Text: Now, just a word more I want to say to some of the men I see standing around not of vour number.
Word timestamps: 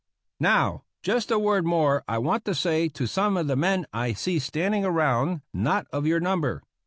Now, 0.39 0.81
just 1.03 1.29
a 1.29 1.37
word 1.37 1.63
more 1.63 2.03
I 2.07 2.17
want 2.17 2.43
to 2.45 2.55
say 2.55 2.89
to 2.89 3.05
some 3.05 3.37
of 3.37 3.45
the 3.45 3.55
men 3.55 3.85
I 3.93 4.13
see 4.13 4.39
standing 4.39 4.83
around 4.83 5.41
not 5.53 5.85
of 5.93 6.05
vour 6.05 6.19
number. 6.19 6.63